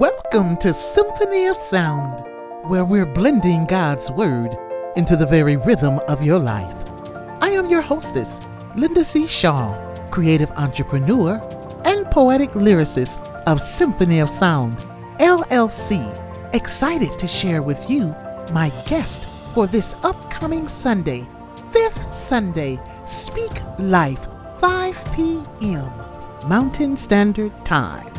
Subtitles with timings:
[0.00, 2.24] Welcome to Symphony of Sound,
[2.70, 4.56] where we're blending God's Word
[4.96, 6.88] into the very rhythm of your life.
[7.42, 8.40] I am your hostess,
[8.74, 9.26] Linda C.
[9.26, 9.74] Shaw,
[10.08, 11.34] creative entrepreneur
[11.84, 14.78] and poetic lyricist of Symphony of Sound,
[15.18, 16.00] LLC,
[16.54, 18.14] excited to share with you
[18.52, 21.28] my guest for this upcoming Sunday,
[21.72, 24.28] fifth Sunday, Speak Life,
[24.60, 25.92] 5 p.m.
[26.48, 28.10] Mountain Standard Time,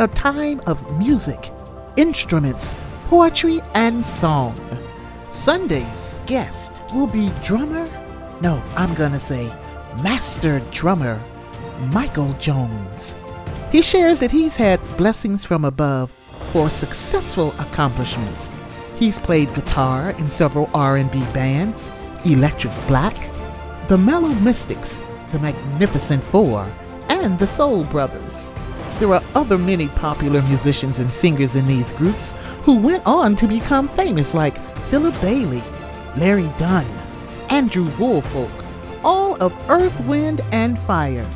[0.00, 1.50] a time of music,
[1.96, 4.54] instruments, poetry, and song.
[5.28, 7.90] Sunday's guest will be drummer,
[8.40, 9.46] no, I'm gonna say
[10.00, 11.20] master drummer,
[11.92, 13.16] Michael Jones.
[13.72, 16.14] He shares that he's had blessings from above
[16.52, 18.52] for successful accomplishments.
[18.94, 21.90] He's played guitar in several R&B bands,
[22.24, 23.16] Electric Black,
[23.88, 25.00] the Mellow Mystics,
[25.32, 26.70] the Magnificent Four,
[27.08, 28.52] and the Soul Brothers.
[28.98, 33.46] There are other many popular musicians and singers in these groups who went on to
[33.46, 35.62] become famous, like Philip Bailey,
[36.16, 36.84] Larry Dunn,
[37.48, 38.50] Andrew Woolfolk,
[39.04, 41.28] all of Earth, Wind, and Fire.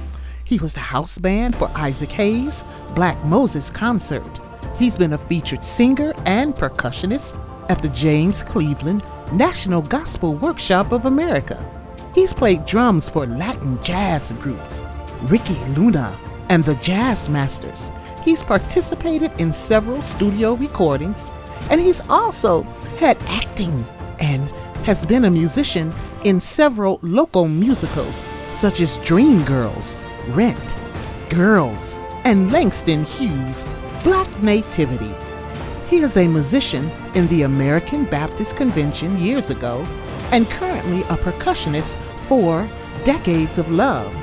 [0.42, 2.64] He was the house band for Isaac Hayes'
[2.97, 4.41] Black Moses concert.
[4.77, 7.39] He's been a featured singer and percussionist
[7.70, 11.64] at the James Cleveland National Gospel Workshop of America.
[12.12, 14.83] He's played drums for Latin jazz groups,
[15.23, 16.19] Ricky Luna,
[16.53, 17.91] and the Jazz Masters.
[18.22, 21.31] He's participated in several studio recordings,
[21.70, 22.64] and he's also
[22.98, 23.86] had acting
[24.19, 24.50] and
[24.84, 29.98] has been a musician in several local musicals such as Dreamgirls,
[30.36, 30.77] Rent,
[31.30, 33.64] Girls, and Langston Hughes'
[34.05, 35.14] Black Nativity.
[35.89, 39.86] He is a musician in the American Baptist Convention years ago
[40.30, 41.97] and currently a percussionist
[42.28, 42.69] for
[43.05, 44.14] Decades of Love,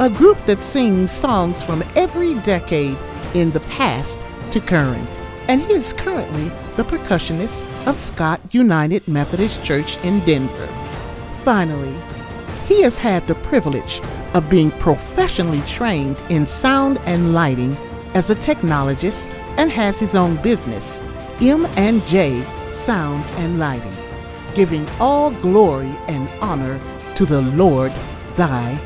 [0.00, 2.96] a group that sings songs from every decade
[3.34, 5.20] in the past to current.
[5.48, 10.68] And he is currently the percussionist of Scott United Methodist Church in Denver.
[11.42, 11.96] Finally,
[12.66, 14.00] he has had the privilege
[14.34, 17.76] of being professionally trained in sound and lighting
[18.14, 21.02] as a technologist and has his own business,
[21.40, 23.96] M&J Sound and Lighting,
[24.54, 26.78] giving all glory and honor
[27.16, 27.92] to the Lord
[28.36, 28.78] thy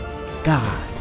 [0.44, 0.91] God.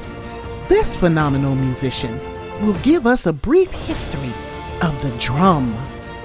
[0.72, 2.18] This phenomenal musician
[2.66, 4.34] will give us a brief history
[4.82, 5.74] of the drum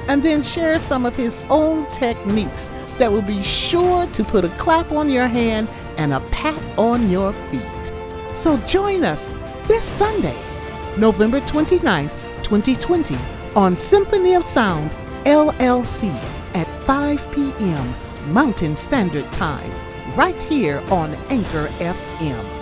[0.07, 4.49] and then share some of his own techniques that will be sure to put a
[4.51, 7.93] clap on your hand and a pat on your feet.
[8.33, 9.34] So join us
[9.67, 10.41] this Sunday,
[10.97, 12.15] November 29th,
[12.45, 13.17] 2020,
[13.57, 14.93] on Symphony of Sound
[15.25, 16.15] LLC
[16.55, 17.95] at 5 p.m.
[18.33, 19.73] Mountain Standard Time,
[20.17, 22.56] right here on Anchor FM.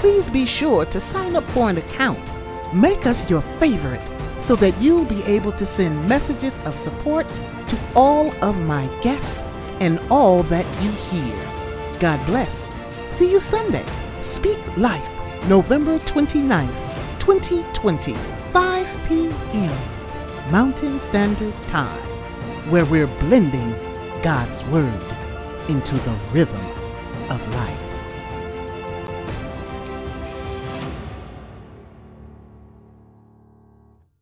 [0.00, 2.34] Please be sure to sign up for an account.
[2.72, 4.00] Make us your favorite
[4.38, 7.28] so that you'll be able to send messages of support
[7.68, 9.42] to all of my guests
[9.78, 11.98] and all that you hear.
[11.98, 12.72] God bless.
[13.10, 13.84] See you Sunday.
[14.22, 20.50] Speak Life, November 29th, 2020, 5 p.m.
[20.50, 22.00] Mountain Standard Time,
[22.70, 23.74] where we're blending
[24.22, 25.02] God's Word
[25.68, 26.64] into the rhythm
[27.28, 27.89] of life.